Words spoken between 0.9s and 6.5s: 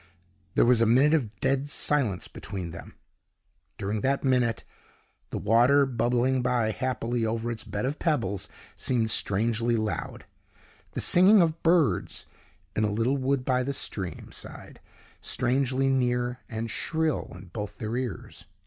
of dead silence between them. During that minute, the water bubbling